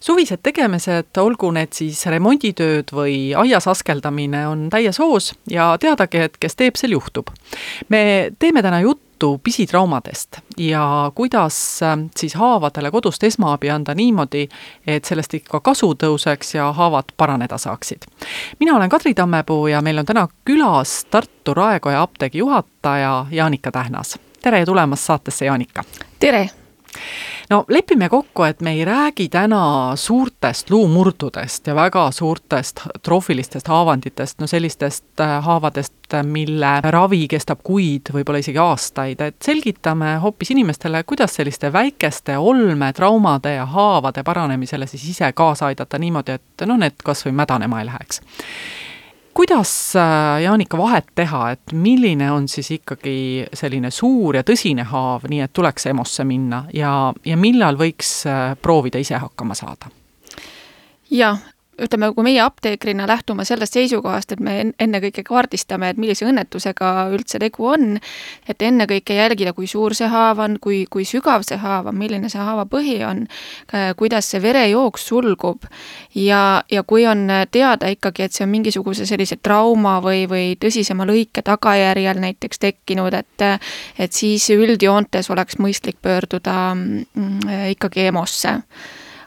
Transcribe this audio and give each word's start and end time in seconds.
suvised 0.00 0.40
tegemised, 0.42 1.10
olgu 1.20 1.50
need 1.54 1.74
siis 1.76 2.04
remonditööd 2.10 2.92
või 2.94 3.16
aias 3.36 3.68
askeldamine, 3.70 4.46
on 4.48 4.68
täies 4.72 4.98
hoos 5.02 5.32
ja 5.50 5.74
teadagi, 5.80 6.26
et 6.28 6.38
kes 6.40 6.56
teeb, 6.56 6.76
sel 6.76 6.96
juhtub. 6.96 7.30
me 7.88 8.30
teeme 8.38 8.62
täna 8.62 8.80
juttu 8.80 9.38
pisitraumadest 9.44 10.40
ja 10.58 11.12
kuidas 11.14 11.82
äh, 11.82 11.98
siis 12.16 12.34
haavadele 12.34 12.90
kodust 12.90 13.24
esmaabi 13.24 13.70
anda 13.70 13.94
niimoodi, 13.94 14.48
et 14.86 15.04
sellest 15.04 15.34
ikka 15.34 15.60
kasu 15.60 15.94
tõuseks 15.94 16.56
ja 16.56 16.72
haavad 16.72 17.12
paraneda 17.16 17.58
saaksid. 17.58 18.06
mina 18.60 18.76
olen 18.76 18.88
Kadri 18.88 19.14
Tammepuu 19.14 19.66
ja 19.66 19.82
meil 19.82 19.98
on 19.98 20.06
täna 20.06 20.28
külas 20.44 21.04
Tartu 21.10 21.54
Raekoja 21.54 22.02
apteegi 22.02 22.38
juhataja 22.38 23.26
Jaanika 23.30 23.72
Tähnas. 23.72 24.18
tere 24.42 24.64
tulemast 24.64 25.02
saatesse, 25.02 25.44
Jaanika! 25.44 25.84
tere! 26.20 26.65
No 27.50 27.64
lepime 27.68 28.08
kokku, 28.08 28.42
et 28.42 28.60
me 28.60 28.72
ei 28.72 28.84
räägi 28.84 29.28
täna 29.28 29.92
suurtest 29.96 30.70
luumurdudest 30.70 31.66
ja 31.66 31.74
väga 31.74 32.10
suurtest 32.10 32.80
troofilistest 33.02 33.68
haavanditest, 33.68 34.40
no 34.40 34.46
sellistest 34.46 35.20
äh, 35.20 35.36
haavadest, 35.44 35.94
mille 36.22 36.72
ravi 36.90 37.26
kestab 37.28 37.62
kuid, 37.66 38.12
võib-olla 38.14 38.38
isegi 38.38 38.60
aastaid, 38.62 39.20
et 39.20 39.36
selgitame 39.42 40.16
hoopis 40.22 40.52
inimestele, 40.54 41.02
kuidas 41.02 41.34
selliste 41.34 41.72
väikeste 41.72 42.38
olmetraumade 42.38 43.56
ja 43.56 43.66
haavade 43.66 44.22
paranemisele 44.22 44.86
siis 44.86 45.08
ise 45.10 45.32
kaasa 45.32 45.66
aidata 45.66 45.98
niimoodi, 45.98 46.38
et 46.38 46.66
noh, 46.66 46.78
need 46.78 46.98
kas 47.04 47.26
või 47.26 47.34
mädanema 47.42 47.82
ei 47.82 47.90
läheks 47.90 48.22
kuidas, 49.36 49.96
äh, 49.96 50.42
Jaanika, 50.42 50.78
vahet 50.78 51.10
teha, 51.14 51.50
et 51.50 51.72
milline 51.72 52.30
on 52.32 52.48
siis 52.48 52.70
ikkagi 52.78 53.46
selline 53.52 53.90
suur 53.92 54.38
ja 54.38 54.44
tõsine 54.46 54.86
haav, 54.88 55.26
nii 55.28 55.42
et 55.44 55.52
tuleks 55.52 55.90
EMO-sse 55.90 56.24
minna 56.24 56.64
ja, 56.74 57.12
ja 57.24 57.36
millal 57.36 57.76
võiks 57.76 58.12
äh, 58.30 58.54
proovida 58.62 59.02
ise 59.02 59.20
hakkama 59.20 59.56
saada? 59.58 59.92
jah, 61.10 61.38
ütleme, 61.82 62.10
kui 62.14 62.24
meie 62.24 62.40
apteekrina 62.40 63.06
lähtume 63.08 63.44
sellest 63.44 63.76
seisukohast, 63.76 64.32
et 64.32 64.40
me 64.40 64.54
ennekõike 64.80 65.22
kaardistame, 65.26 65.90
et 65.92 66.00
millise 66.00 66.26
õnnetusega 66.28 66.92
üldse 67.14 67.40
tegu 67.42 67.68
on, 67.72 67.98
et 68.48 68.62
ennekõike 68.62 69.16
jälgida, 69.18 69.52
kui 69.56 69.68
suur 69.70 69.94
see 69.96 70.08
haav 70.10 70.40
on, 70.44 70.56
kui, 70.62 70.84
kui 70.90 71.04
sügav 71.08 71.44
see 71.46 71.58
haav 71.60 71.90
on, 71.90 71.98
milline 71.98 72.30
see 72.32 72.42
haava 72.42 72.66
põhi 72.70 72.98
on, 73.06 73.24
kuidas 74.00 74.30
see 74.32 74.42
verejooks 74.42 75.06
sulgub. 75.10 75.68
Ja, 76.14 76.62
ja 76.72 76.82
kui 76.82 77.06
on 77.06 77.26
teada 77.52 77.90
ikkagi, 77.92 78.26
et 78.26 78.36
see 78.36 78.46
on 78.46 78.52
mingisuguse 78.54 79.06
sellise 79.08 79.38
trauma 79.42 79.98
või, 80.04 80.24
või 80.30 80.54
tõsisema 80.60 81.06
lõike 81.08 81.44
tagajärjel 81.46 82.22
näiteks 82.22 82.62
tekkinud, 82.62 83.14
et 83.14 83.46
et 83.98 84.12
siis 84.12 84.48
üldjoontes 84.50 85.28
oleks 85.30 85.58
mõistlik 85.60 85.98
pöörduda 86.02 86.74
mm, 86.74 87.72
ikkagi 87.76 88.08
EMO-sse 88.08 88.56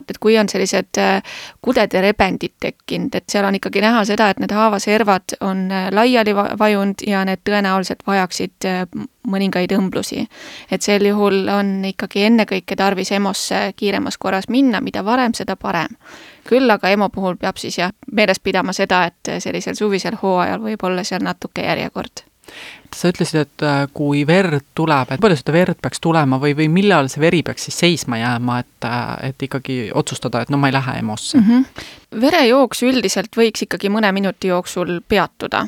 et 0.10 0.18
kui 0.22 0.38
on 0.40 0.50
sellised 0.50 1.00
äh, 1.02 1.22
kuded 1.62 1.94
ja 1.94 2.02
rebendid 2.04 2.56
tekkinud, 2.60 3.16
et 3.16 3.30
seal 3.32 3.46
on 3.48 3.56
ikkagi 3.56 3.84
näha 3.84 4.04
seda, 4.08 4.30
et 4.30 4.40
need 4.42 4.54
haavaservad 4.56 5.38
on 5.46 5.68
äh, 5.72 5.90
laiali 5.96 6.36
vajunud 6.36 7.06
ja 7.08 7.24
need 7.28 7.44
tõenäoliselt 7.48 8.06
vajaksid 8.08 8.70
äh, 8.70 8.84
mõningaid 9.30 9.74
õmblusi. 9.76 10.26
et 10.72 10.82
sel 10.82 11.06
juhul 11.06 11.48
on 11.54 11.86
ikkagi 11.86 12.24
ennekõike 12.30 12.76
tarvis 12.76 13.12
EMO-sse 13.12 13.74
kiiremas 13.76 14.18
korras 14.18 14.50
minna, 14.50 14.82
mida 14.82 15.06
varem, 15.06 15.34
seda 15.34 15.56
parem. 15.56 15.98
küll 16.50 16.70
aga 16.72 16.90
EMO 16.90 17.10
puhul 17.10 17.38
peab 17.38 17.58
siis 17.58 17.78
jah, 17.78 17.92
meeles 18.12 18.40
pidama 18.40 18.74
seda, 18.74 19.06
et 19.06 19.42
sellisel 19.44 19.76
suvisel 19.76 20.18
hooajal 20.22 20.64
võib 20.64 20.84
olla 20.84 21.04
seal 21.04 21.24
natuke 21.24 21.62
järjekord 21.62 22.29
sa 22.96 23.12
ütlesid, 23.12 23.46
et 23.46 23.66
äh, 23.66 23.84
kui 23.94 24.24
verd 24.28 24.66
tuleb, 24.78 25.12
et 25.14 25.22
palju 25.22 25.38
seda 25.40 25.54
verd 25.54 25.80
peaks 25.82 26.02
tulema 26.04 26.40
või, 26.42 26.56
või 26.58 26.70
millal 26.74 27.10
see 27.12 27.22
veri 27.22 27.42
peaks 27.46 27.68
siis 27.68 27.80
seisma 27.84 28.20
jääma, 28.22 28.60
et, 28.64 28.88
äh, 28.88 29.12
et 29.30 29.48
ikkagi 29.50 29.80
otsustada, 29.94 30.42
et 30.42 30.54
no 30.54 30.58
ma 30.62 30.72
ei 30.72 30.76
lähe 30.76 30.98
EMO-sse 31.02 31.40
mm? 31.40 31.50
-hmm. 31.50 32.22
verejooks 32.22 32.84
üldiselt 32.90 33.38
võiks 33.38 33.68
ikkagi 33.68 33.92
mõne 33.94 34.12
minuti 34.16 34.52
jooksul 34.54 35.00
peatuda 35.08 35.68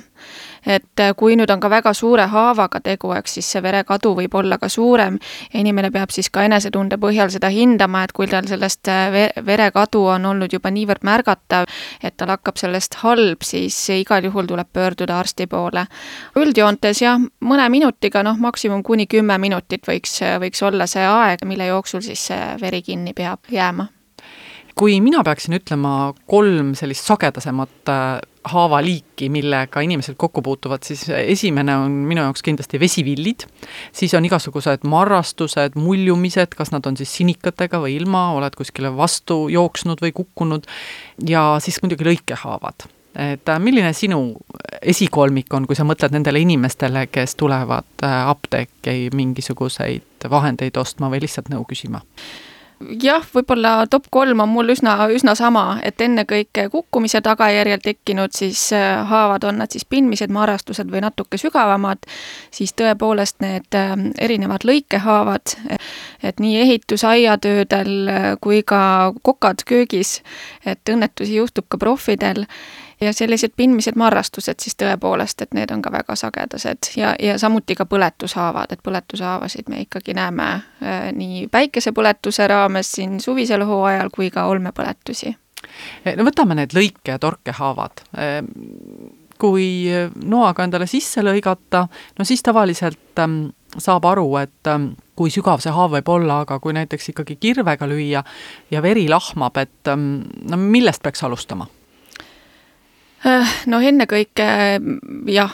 et 0.65 0.99
äh, 0.99 1.13
kui 1.17 1.35
nüüd 1.39 1.49
on 1.51 1.59
ka 1.59 1.69
väga 1.69 1.93
suure 1.97 2.27
haavaga 2.31 2.81
tegu, 2.83 3.11
eks 3.17 3.37
siis 3.37 3.51
see 3.55 3.63
verekadu 3.63 4.13
võib 4.17 4.35
olla 4.37 4.57
ka 4.61 4.69
suurem 4.69 5.17
ja 5.53 5.59
inimene 5.59 5.91
peab 5.91 6.13
siis 6.13 6.29
ka 6.29 6.45
enesetunde 6.47 6.97
põhjal 7.01 7.31
seda 7.33 7.49
hindama, 7.53 8.03
et 8.03 8.13
kui 8.15 8.27
tal 8.31 8.47
sellest 8.49 8.91
äh, 8.91 9.31
verekadu 9.45 10.03
on 10.15 10.25
olnud 10.33 10.53
juba 10.53 10.71
niivõrd 10.71 11.05
märgatav, 11.07 11.69
et 12.03 12.17
tal 12.17 12.33
hakkab 12.35 12.59
sellest 12.61 12.99
halb, 13.03 13.45
siis 13.45 13.77
igal 13.95 14.25
juhul 14.25 14.49
tuleb 14.49 14.69
pöörduda 14.73 15.19
arsti 15.19 15.47
poole. 15.47 15.85
üldjoontes 16.37 17.01
jah, 17.01 17.21
mõne 17.41 17.69
minutiga, 17.69 18.23
noh, 18.23 18.37
maksimum 18.37 18.83
kuni 18.83 19.07
kümme 19.07 19.37
minutit 19.37 19.87
võiks, 19.87 20.19
võiks 20.41 20.61
olla 20.63 20.87
see 20.87 21.05
aeg, 21.05 21.45
mille 21.45 21.71
jooksul 21.71 22.05
siis 22.05 22.27
see 22.31 22.53
veri 22.61 22.81
kinni 22.85 23.13
peab 23.13 23.49
jääma 23.49 23.87
kui 24.75 25.01
mina 25.03 25.23
peaksin 25.25 25.57
ütlema 25.57 26.13
kolm 26.29 26.73
sellist 26.79 27.07
sagedasemat 27.09 27.91
äh, 27.91 28.21
haavaliiki, 28.47 29.29
millega 29.29 29.83
inimesed 29.85 30.15
kokku 30.17 30.41
puutuvad, 30.41 30.83
siis 30.85 31.03
esimene 31.09 31.75
on 31.77 31.97
minu 32.09 32.23
jaoks 32.25 32.41
kindlasti 32.45 32.79
vesivillid, 32.81 33.45
siis 33.93 34.13
on 34.17 34.25
igasugused 34.25 34.87
marrastused, 34.89 35.77
muljumised, 35.77 36.55
kas 36.57 36.73
nad 36.73 36.87
on 36.89 36.97
siis 36.97 37.13
sinikatega 37.19 37.81
või 37.83 37.99
ilma, 37.99 38.31
oled 38.37 38.57
kuskile 38.57 38.93
vastu 38.97 39.43
jooksnud 39.53 40.01
või 40.01 40.15
kukkunud, 40.17 40.65
ja 41.29 41.45
siis 41.61 41.81
muidugi 41.83 42.09
lõikehaavad. 42.09 42.89
Et 43.21 43.49
äh, 43.49 43.59
milline 43.59 43.91
sinu 43.93 44.37
esikolmik 44.81 45.51
on, 45.53 45.65
kui 45.67 45.75
sa 45.75 45.83
mõtled 45.83 46.13
nendele 46.15 46.39
inimestele, 46.45 47.09
kes 47.11 47.35
tulevad 47.39 48.05
äh, 48.07 48.21
apteeki 48.31 49.11
mingisuguseid 49.13 50.29
vahendeid 50.31 50.79
ostma 50.79 51.11
või 51.11 51.25
lihtsalt 51.25 51.51
nõu 51.51 51.65
küsima? 51.67 52.01
Jah, 53.01 53.23
võib-olla 53.33 53.85
top 53.89 54.07
kolm 54.13 54.41
on 54.43 54.49
mul 54.51 54.73
üsna, 54.73 54.95
üsna 55.13 55.35
sama, 55.37 55.79
et 55.85 56.01
ennekõike 56.01 56.67
kukkumise 56.73 57.21
tagajärjel 57.25 57.81
tekkinud 57.83 58.35
siis 58.35 58.67
äh, 58.75 59.01
haavad, 59.07 59.45
on 59.47 59.61
nad 59.61 59.71
siis 59.73 59.85
pindmised, 59.85 60.33
marastused 60.33 60.91
või 60.91 61.03
natuke 61.05 61.39
sügavamad, 61.41 62.05
siis 62.53 62.75
tõepoolest 62.79 63.41
need 63.43 63.77
äh, 63.77 63.95
erinevad 64.21 64.65
lõikehaavad, 64.67 65.55
et 66.23 66.39
nii 66.43 66.61
ehitusaiatöödel 66.65 67.97
äh, 68.11 68.29
kui 68.41 68.61
ka 68.67 68.83
kokad 69.21 69.65
köögis, 69.67 70.19
et 70.65 70.81
õnnetusi 70.89 71.39
juhtub 71.39 71.69
ka 71.69 71.81
proffidel 71.81 72.45
ja 73.01 73.13
sellised 73.13 73.53
pindmised 73.57 73.95
marrastused 73.95 74.61
siis 74.61 74.75
tõepoolest, 74.79 75.41
et 75.41 75.55
need 75.57 75.71
on 75.73 75.81
ka 75.81 75.91
väga 75.91 76.15
sagedased 76.15 76.91
ja, 76.97 77.15
ja 77.19 77.37
samuti 77.41 77.75
ka 77.75 77.85
põletushaavad, 77.89 78.73
et 78.73 78.83
põletushaavasid 78.83 79.69
me 79.69 79.81
ikkagi 79.85 80.15
näeme 80.17 80.49
äh, 80.53 81.07
nii 81.15 81.47
päikesepõletuse 81.51 82.47
raames 82.47 82.91
siin 82.97 83.19
suvisel 83.19 83.65
hooajal 83.65 84.11
kui 84.13 84.29
ka 84.31 84.45
olmepõletusi. 84.51 85.35
no 86.17 86.27
võtame 86.27 86.55
need 86.55 86.77
lõike- 86.77 87.15
ja 87.15 87.19
torkehaavad 87.19 88.05
ehm, 88.17 88.53
kui 89.41 89.89
noaga 90.29 90.67
endale 90.67 90.85
sisse 90.89 91.23
lõigata, 91.25 91.87
no 92.19 92.25
siis 92.27 92.43
tavaliselt 92.45 93.19
ähm, 93.19 93.47
saab 93.77 94.05
aru, 94.05 94.27
et 94.41 94.69
ähm, 94.69 94.91
kui 95.17 95.33
sügav 95.33 95.63
see 95.63 95.73
haav 95.73 95.95
võib 95.95 96.09
olla, 96.13 96.41
aga 96.45 96.59
kui 96.61 96.75
näiteks 96.77 97.13
ikkagi 97.13 97.39
kirvega 97.41 97.89
lüüa 97.89 98.23
ja 98.71 98.81
veri 98.85 99.07
lahmab, 99.09 99.57
et 99.57 99.89
ähm, 99.89 100.27
no 100.49 100.61
millest 100.61 101.01
peaks 101.01 101.23
alustama? 101.25 101.69
Äh, 103.25 103.57
noh, 103.69 103.83
ennekõike 103.85 104.47
jah, 105.29 105.53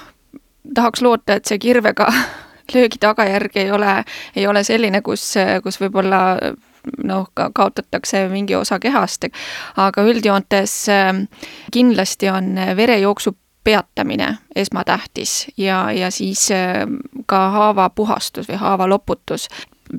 tahaks 0.76 1.02
loota, 1.04 1.38
et 1.38 1.50
see 1.50 1.60
kirvega 1.60 2.08
löögi 2.74 3.00
tagajärg 3.00 3.58
ei 3.60 3.72
ole, 3.72 4.00
ei 4.36 4.48
ole 4.48 4.64
selline, 4.68 5.02
kus, 5.02 5.34
kus 5.64 5.80
võib-olla 5.82 6.22
noh, 7.04 7.28
ka 7.34 7.50
kaotatakse 7.56 8.28
mingi 8.32 8.56
osa 8.56 8.80
kehast, 8.80 9.28
aga 9.76 10.06
üldjoontes 10.08 10.78
äh, 10.94 11.12
kindlasti 11.72 12.32
on 12.32 12.56
verejooksu 12.78 13.36
peatamine 13.68 14.38
esmatähtis 14.56 15.48
ja, 15.58 15.92
ja 15.92 16.12
siis 16.12 16.52
äh, 16.52 16.86
ka 17.26 17.50
haava 17.52 17.90
puhastus 17.90 18.48
või 18.48 18.62
haava 18.62 18.88
loputus 18.88 19.50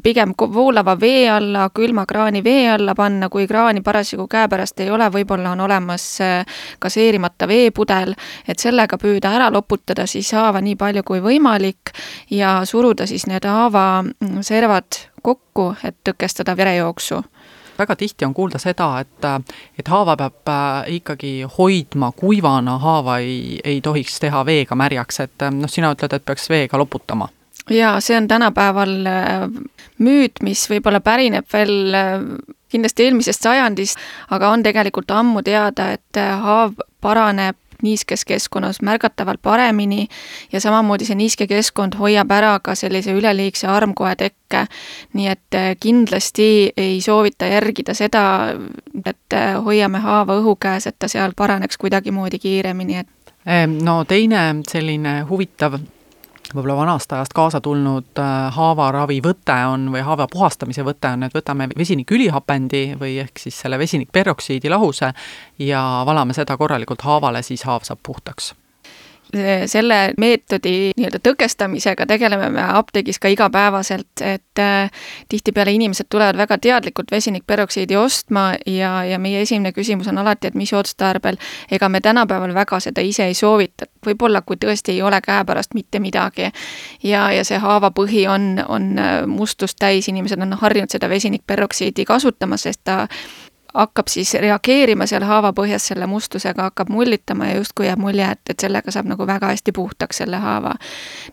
pigem 0.03 0.33
voolava 0.55 0.97
vee 1.01 1.29
alla, 1.31 1.71
külma 1.75 2.07
kraani 2.07 2.45
vee 2.45 2.71
alla 2.71 2.95
panna, 2.95 3.29
kui 3.29 3.47
kraani 3.47 3.81
parasjagu 3.81 4.27
käepärast 4.29 4.81
ei 4.81 4.91
ole, 4.91 5.09
võib-olla 5.13 5.53
on 5.53 5.61
olemas 5.61 6.07
äh, 6.21 6.61
gaseerimata 6.81 7.49
veepudel, 7.49 8.15
et 8.49 8.59
sellega 8.59 8.99
püüda 8.99 9.33
ära 9.37 9.51
loputada 9.53 10.07
siis 10.07 10.33
haava 10.33 10.61
nii 10.61 10.77
palju 10.77 11.03
kui 11.07 11.23
võimalik 11.25 11.95
ja 12.31 12.61
suruda 12.65 13.07
siis 13.07 13.27
need 13.27 13.45
haava 13.45 14.03
mm, 14.03 14.43
kokku, 15.23 15.75
et 15.85 15.97
tõkestada 16.05 16.57
verejooksu. 16.57 17.23
Väga 17.79 17.97
tihti 17.97 18.25
on 18.25 18.35
kuulda 18.35 18.59
seda, 18.59 18.89
et, 19.01 19.27
et 19.79 19.89
haava 19.89 20.17
peab 20.17 20.51
äh, 20.51 20.95
ikkagi 20.99 21.47
hoidma 21.59 22.13
kuivana, 22.13 22.79
haava 22.79 23.19
ei, 23.19 23.61
ei 23.65 23.81
tohiks 23.81 24.21
teha 24.21 24.45
veega 24.45 24.75
märjaks, 24.75 25.21
et 25.21 25.51
noh, 25.55 25.71
sina 25.71 25.93
ütled, 25.95 26.13
et 26.13 26.25
peaks 26.25 26.51
veega 26.51 26.79
loputama 26.79 27.29
jaa, 27.71 28.01
see 28.01 28.17
on 28.17 28.29
tänapäeval 28.29 28.95
müüt, 29.99 30.43
mis 30.43 30.65
võib-olla 30.71 31.01
pärineb 31.01 31.47
veel 31.53 31.97
kindlasti 32.69 33.09
eelmisest 33.09 33.47
sajandist, 33.47 34.03
aga 34.31 34.51
on 34.53 34.63
tegelikult 34.63 35.11
ammu 35.11 35.43
teada, 35.43 35.93
et 35.97 36.21
haav 36.45 36.77
paraneb 37.01 37.57
niiskes 37.83 38.25
keskkonnas 38.25 38.83
märgatavalt 38.83 39.43
paremini 39.43 40.09
ja 40.53 40.61
samamoodi 40.61 41.05
see 41.05 41.17
niiske 41.19 41.47
keskkond 41.47 41.95
hoiab 41.99 42.31
ära 42.35 42.57
ka 42.63 42.75
sellise 42.75 43.15
üleliigse 43.15 43.69
armkoe 43.71 44.15
tekke. 44.17 44.67
nii 45.13 45.27
et 45.29 45.55
äh, 45.55 45.77
kindlasti 45.81 46.73
ei 46.77 47.01
soovita 47.01 47.47
järgida 47.47 47.95
seda, 47.95 48.55
et 49.05 49.35
äh, 49.35 49.65
hoiame 49.65 49.99
haava 49.99 50.41
õhu 50.41 50.57
käes, 50.61 50.87
et 50.87 50.99
ta 50.99 51.09
seal 51.09 51.33
paraneks 51.37 51.79
kuidagimoodi 51.79 52.39
kiiremini, 52.39 52.99
et 52.99 53.09
no 53.83 54.05
teine 54.05 54.63
selline 54.69 55.21
huvitav 55.31 55.79
võib-olla 56.55 56.77
vanast 56.77 57.13
ajast 57.13 57.35
kaasa 57.37 57.61
tulnud 57.65 58.21
äh, 58.23 58.37
haavaravi 58.55 59.21
võte 59.25 59.57
on 59.73 59.89
või 59.95 60.05
haava 60.05 60.29
puhastamise 60.33 60.85
võte 60.87 61.11
on, 61.13 61.27
et 61.27 61.35
võtame 61.35 61.69
vesinikülihapendi 61.79 62.85
või 63.01 63.19
ehk 63.25 63.43
siis 63.43 63.59
selle 63.65 63.79
vesinikperoksiidi 63.79 64.71
lahuse 64.73 65.13
ja 65.59 65.83
valame 66.07 66.37
seda 66.37 66.57
korralikult 66.57 67.05
haavale, 67.05 67.43
siis 67.43 67.67
haav 67.69 67.85
saab 67.89 68.01
puhtaks 68.03 68.55
selle 69.67 70.13
meetodi 70.17 70.93
nii-öelda 70.97 71.19
tõkestamisega 71.23 72.07
tegeleme 72.09 72.49
me 72.51 72.63
apteegis 72.63 73.19
ka 73.21 73.29
igapäevaselt, 73.29 74.23
et 74.25 74.63
äh, 74.63 74.91
tihtipeale 75.29 75.73
inimesed 75.77 76.09
tulevad 76.09 76.37
väga 76.37 76.59
teadlikult 76.59 77.11
vesinikperoksiidi 77.11 77.97
ostma 77.97 78.55
ja, 78.67 79.05
ja 79.05 79.19
meie 79.19 79.43
esimene 79.45 79.73
küsimus 79.77 80.09
on 80.09 80.19
alati, 80.19 80.49
et 80.49 80.55
mis 80.55 80.73
otstarbel. 80.73 81.37
ega 81.71 81.89
me 81.89 82.01
tänapäeval 82.01 82.55
väga 82.55 82.81
seda 82.81 83.05
ise 83.05 83.27
ei 83.29 83.35
soovita, 83.35 83.87
võib-olla 84.07 84.43
kui 84.43 84.57
tõesti 84.57 84.97
ei 84.97 85.03
ole 85.03 85.21
käepärast 85.21 85.75
mitte 85.75 86.01
midagi 86.01 86.49
ja, 87.03 87.29
ja 87.33 87.45
see 87.45 87.59
haavapõhi 87.59 88.27
on, 88.29 88.65
on 88.69 88.99
äh, 88.99 89.27
mustust 89.27 89.77
täis, 89.79 90.09
inimesed 90.09 90.41
on 90.41 90.53
harjunud 90.53 90.91
seda 90.91 91.09
vesinikperoksiidi 91.09 92.05
kasutama, 92.05 92.57
sest 92.57 92.81
ta 92.85 93.07
hakkab 93.75 94.09
siis 94.09 94.35
reageerima 94.35 95.07
seal 95.07 95.25
haavapõhjas 95.29 95.91
selle 95.91 96.07
mustusega, 96.07 96.71
hakkab 96.71 96.89
mullitama 96.93 97.51
ja 97.51 97.59
justkui 97.59 97.87
jääb 97.87 98.01
mulje, 98.01 98.31
et, 98.33 98.41
et 98.51 98.61
sellega 98.61 98.93
saab 98.95 99.11
nagu 99.11 99.27
väga 99.27 99.53
hästi 99.53 99.73
puhtaks 99.73 100.23
selle 100.23 100.37
haava. 100.37 100.75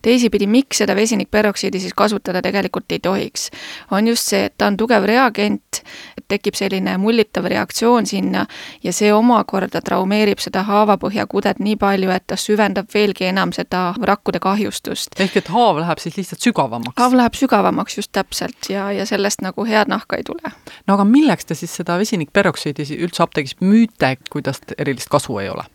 teisipidi, 0.02 0.48
miks 0.48 0.78
seda 0.84 0.96
vesinikperoksiidi 0.96 1.80
siis 1.80 1.94
kasutada 1.94 2.42
tegelikult 2.42 2.92
ei 2.92 3.00
tohiks, 3.00 3.50
on 3.92 4.08
just 4.08 4.28
see, 4.30 4.46
et 4.46 4.58
ta 4.58 4.68
on 4.68 4.78
tugev 4.78 5.06
reagent, 5.08 5.82
tekib 6.28 6.56
selline 6.58 6.98
mullitav 6.98 7.46
reaktsioon 7.46 8.06
sinna 8.06 8.46
ja 8.84 8.94
see 8.94 9.14
omakorda 9.14 9.82
traumeerib 9.82 10.42
seda 10.44 10.64
haavapõhjakudet 10.68 11.60
nii 11.60 11.76
palju, 11.80 12.12
et 12.12 12.28
ta 12.28 12.38
süvendab 12.40 12.90
veelgi 12.94 13.30
enam 13.30 13.54
seda 13.56 13.94
rakkude 14.02 14.40
kahjustust. 14.40 15.20
ehk 15.20 15.38
et 15.38 15.48
haav 15.48 15.80
läheb 15.80 16.04
siis 16.04 16.18
lihtsalt 16.18 16.42
sügavamaks? 16.42 16.98
haav 17.00 17.16
läheb 17.16 17.40
sügavamaks, 17.40 17.98
just 17.98 18.12
täpselt, 18.12 18.70
ja, 18.70 18.92
ja 18.92 19.06
sellest 19.06 19.42
nagu 19.46 19.66
head 19.66 19.88
nahka 19.92 20.20
ei 20.20 20.24
tule. 20.24 20.54
no 20.88 20.94
aga 20.94 21.06
milleks 21.08 21.46
te 21.46 21.56
siis 21.56 21.76
seda 21.76 21.98
vesinikperoksiidi 22.36 23.00
üldse 23.04 23.24
apteegis 23.24 23.56
müüte, 23.62 24.18
kui 24.30 24.42
tast 24.44 24.76
erilist 24.78 25.10
kasu 25.10 25.40
ei 25.40 25.50
ole? 25.50 25.66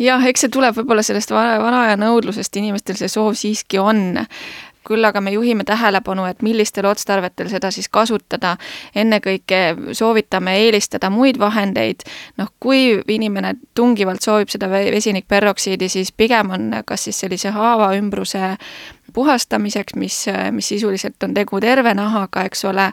jah, 0.00 0.22
eks 0.24 0.46
see 0.46 0.48
tuleb 0.48 0.72
võib-olla 0.78 1.02
sellest 1.04 1.30
vana, 1.30 1.58
vana 1.60 1.82
aja 1.84 1.96
nõudlusest, 2.00 2.56
inimestel 2.56 2.96
see 2.96 3.08
soov 3.08 3.34
siiski 3.36 3.78
on 3.78 4.16
küll 4.86 5.04
aga 5.04 5.20
me 5.20 5.30
juhime 5.34 5.64
tähelepanu, 5.68 6.24
et 6.24 6.40
millistel 6.42 6.86
otstarvetel 6.88 7.50
seda 7.52 7.68
siis 7.70 7.88
kasutada. 7.92 8.56
ennekõike 8.94 9.92
soovitame 9.92 10.56
eelistada 10.64 11.10
muid 11.10 11.38
vahendeid, 11.38 12.06
noh, 12.40 12.48
kui 12.60 13.02
inimene 13.08 13.54
tungivalt 13.74 14.24
soovib 14.24 14.48
seda 14.48 14.70
vesinikperoksiidi, 14.70 15.88
siis 15.88 16.12
pigem 16.12 16.50
on 16.50 16.70
kas 16.86 17.04
siis 17.04 17.20
sellise 17.20 17.52
haava 17.52 17.92
ümbruse 17.98 18.56
puhastamiseks, 19.10 19.94
mis, 19.94 20.26
mis 20.50 20.68
sisuliselt 20.68 21.22
on 21.22 21.34
tegu 21.34 21.60
terve 21.60 21.94
nahaga, 21.94 22.44
eks 22.48 22.64
ole, 22.64 22.90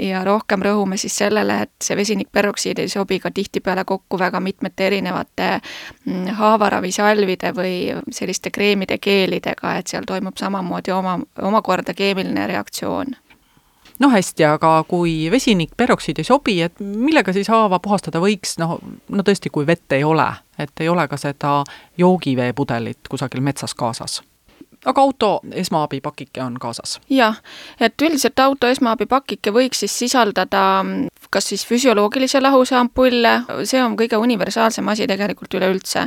ja 0.00 0.24
rohkem 0.24 0.62
rõhume 0.62 0.98
siis 1.00 1.16
sellele, 1.22 1.60
et 1.66 1.72
see 1.84 1.96
vesinikperoksiid 1.96 2.78
ei 2.82 2.88
sobi 2.88 3.20
ka 3.20 3.30
tihtipeale 3.34 3.84
kokku 3.84 4.18
väga 4.18 4.40
mitmete 4.40 4.86
erinevate 4.86 5.50
mm, 5.58 6.34
haavaravisalvide 6.40 7.52
või 7.56 7.76
selliste 8.10 8.50
kreemide, 8.54 8.98
geelidega, 8.98 9.76
et 9.78 9.92
seal 9.92 10.06
toimub 10.06 10.38
samamoodi 10.40 10.94
oma, 10.94 11.18
omakorda 11.42 11.94
keemiline 11.94 12.46
reaktsioon. 12.46 13.16
No 13.98 14.10
hästi, 14.10 14.44
aga 14.44 14.84
kui 14.88 15.30
vesinikperoksiid 15.30 16.18
ei 16.18 16.26
sobi, 16.26 16.56
et 16.62 16.80
millega 16.80 17.32
siis 17.32 17.48
haava 17.52 17.78
puhastada 17.78 18.18
võiks, 18.22 18.56
noh, 18.58 18.80
no 18.82 19.22
tõesti, 19.26 19.52
kui 19.54 19.66
vett 19.66 19.94
ei 19.94 20.02
ole, 20.04 20.26
et 20.58 20.82
ei 20.82 20.90
ole 20.90 21.06
ka 21.08 21.18
seda 21.20 21.60
joogiveepudelit 21.98 23.10
kusagil 23.10 23.44
metsas 23.44 23.74
kaasas 23.78 24.22
aga 24.84 25.00
auto 25.00 25.40
esmaabipakike 25.52 26.42
on 26.42 26.58
kaasas? 26.60 27.00
jah, 27.10 27.40
et 27.80 28.02
üldiselt 28.02 28.38
auto 28.40 28.70
esmaabipakike 28.70 29.52
võiks 29.54 29.84
siis 29.84 29.98
sisaldada 30.04 30.82
mm, 30.82 31.08
kas 31.34 31.48
siis 31.50 31.64
füsioloogilise 31.66 32.40
lahuse 32.40 32.76
ampulle, 32.78 33.34
see 33.66 33.82
on 33.82 33.96
kõige 33.98 34.18
universaalsem 34.20 34.88
asi 34.88 35.08
tegelikult 35.10 35.54
üleüldse. 35.58 36.06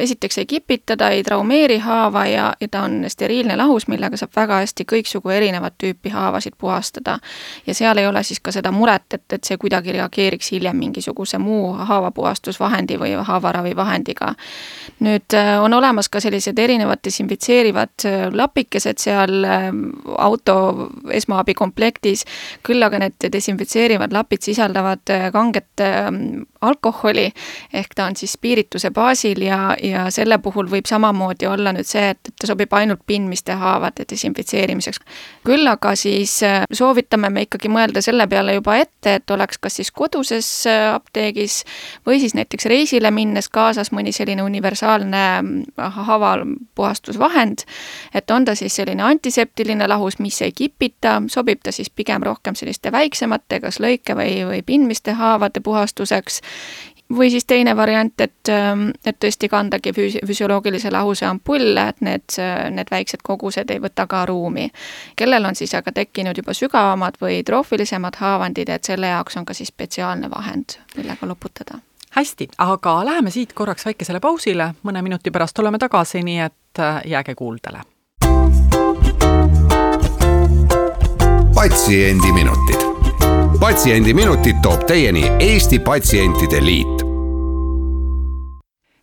esiteks 0.00 0.38
ei 0.38 0.46
kipita, 0.46 0.96
ta 0.96 1.10
ei 1.12 1.22
traumeeri 1.22 1.78
haava 1.78 2.26
ja, 2.26 2.44
ja 2.60 2.68
ta 2.68 2.86
on 2.86 3.04
steriilne 3.08 3.56
lahus, 3.56 3.88
millega 3.88 4.16
saab 4.16 4.32
väga 4.36 4.62
hästi 4.62 4.86
kõiksugu 4.92 5.30
erinevat 5.30 5.74
tüüpi 5.82 6.14
haavasid 6.14 6.54
puhastada. 6.58 7.18
ja 7.66 7.74
seal 7.74 7.98
ei 7.98 8.06
ole 8.06 8.22
siis 8.22 8.40
ka 8.40 8.52
seda 8.52 8.72
muret, 8.72 9.06
et, 9.14 9.26
et 9.32 9.44
see 9.44 9.58
kuidagi 9.60 9.92
reageeriks 9.92 10.52
hiljem 10.52 10.76
mingisuguse 10.76 11.38
muu 11.38 11.72
haavapuhastusvahendi 11.72 12.98
või 12.98 13.12
haavaravivahendiga. 13.20 14.34
nüüd 15.00 15.34
äh, 15.34 15.60
on 15.62 15.74
olemas 15.74 16.08
ka 16.08 16.20
sellised 16.20 16.58
erinevad 16.58 17.04
desinfitseerivad 17.04 18.14
Äh, 18.14 18.30
lapikesed 18.32 18.98
seal 18.98 19.44
ähm, 19.44 19.84
auto 20.18 20.54
esmaabikomplektis, 21.12 22.24
küll 22.66 22.84
aga 22.84 23.00
need 23.00 23.26
desinfitseerivad 23.32 24.12
lapid 24.12 24.43
sisaldavad 24.44 25.10
äh, 25.10 25.30
kanget 25.32 25.80
ähm, 25.80 26.46
alkoholi, 26.64 27.28
ehk 27.72 27.94
ta 27.94 28.08
on 28.08 28.16
siis 28.16 28.34
spiirituse 28.38 28.90
baasil 28.94 29.42
ja, 29.44 29.76
ja 29.82 30.08
selle 30.14 30.38
puhul 30.42 30.70
võib 30.70 30.88
samamoodi 30.88 31.48
olla 31.50 31.72
nüüd 31.76 31.88
see, 31.88 32.10
et, 32.14 32.20
et 32.28 32.36
ta 32.40 32.50
sobib 32.50 32.72
ainult 32.74 33.04
pindmiste 33.06 33.56
haavade 33.60 34.06
desinfitseerimiseks. 34.10 35.00
küll 35.44 35.66
aga 35.70 35.94
siis 35.98 36.40
äh, 36.42 36.64
soovitame 36.72 37.30
me 37.30 37.46
ikkagi 37.48 37.68
mõelda 37.72 38.02
selle 38.04 38.26
peale 38.30 38.56
juba 38.58 38.78
ette, 38.82 39.18
et 39.20 39.30
oleks 39.30 39.58
kas 39.58 39.80
siis 39.80 39.90
koduses 39.94 40.48
apteegis 40.94 41.62
või 42.06 42.20
siis 42.20 42.34
näiteks 42.34 42.66
reisile 42.70 43.10
minnes 43.10 43.48
kaasas 43.48 43.92
mõni 43.92 44.12
selline 44.12 44.42
universaalne 44.42 45.24
haavapuhastusvahend, 45.76 47.64
et 48.14 48.30
on 48.30 48.44
ta 48.44 48.54
siis 48.54 48.76
selline 48.76 49.02
antiseptiline 49.02 49.88
lahus, 49.88 50.18
mis 50.18 50.40
ei 50.42 50.52
kipita, 50.52 51.20
sobib 51.28 51.62
ta 51.62 51.72
siis 51.72 51.90
pigem 51.90 52.22
rohkem 52.22 52.56
selliste 52.58 52.92
väiksemate, 52.92 53.60
kas 53.64 53.80
lõike 53.82 54.16
või, 54.18 54.44
või 54.48 54.62
pindmiste 54.66 55.14
haavade 55.18 55.60
puhastuseks, 55.64 56.40
või 57.16 57.30
siis 57.30 57.44
teine 57.44 57.76
variant, 57.76 58.20
et, 58.20 58.50
et 59.06 59.16
tõesti 59.20 59.48
kandagi 59.48 59.92
füsi-, 59.92 60.22
füsioloogilise 60.26 60.90
lahuse 60.90 61.26
ampulle, 61.26 61.88
et 61.88 62.00
need, 62.00 62.36
need 62.74 62.90
väiksed 62.90 63.22
kogused 63.22 63.70
ei 63.70 63.80
võta 63.82 64.06
ka 64.10 64.24
ruumi. 64.26 64.70
kellel 65.16 65.44
on 65.44 65.54
siis 65.54 65.74
aga 65.74 65.92
tekkinud 65.92 66.36
juba 66.36 66.54
sügavamad 66.54 67.20
või 67.20 67.42
troofilisemad 67.44 68.16
haavandid, 68.20 68.68
et 68.68 68.84
selle 68.84 69.12
jaoks 69.12 69.36
on 69.36 69.44
ka 69.44 69.54
siis 69.54 69.68
spetsiaalne 69.68 70.30
vahend, 70.30 70.78
millega 70.96 71.26
loputada 71.26 71.78
hästi, 72.14 72.48
aga 72.58 73.04
läheme 73.04 73.30
siit 73.30 73.52
korraks 73.52 73.86
väikesele 73.86 74.20
pausile, 74.20 74.74
mõne 74.82 75.02
minuti 75.02 75.30
pärast 75.34 75.58
oleme 75.58 75.78
tagasi, 75.82 76.22
nii 76.22 76.38
et 76.40 76.86
jääge 77.10 77.34
kuuldele 77.34 77.82
patsiendiminutid. 81.54 82.93
Patsiendiminutid 83.60 84.56
toob 84.62 84.84
teieni 84.86 85.30
Eesti 85.38 85.78
Patsientide 85.78 86.64
Liit 86.64 87.02